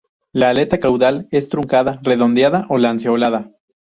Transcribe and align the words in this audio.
La 0.33 0.49
aleta 0.49 0.79
caudal 0.79 1.27
es 1.29 1.47
truncada, 1.49 1.99
redondeada 2.01 2.65
o 2.69 2.79
lanceolada. 2.79 3.51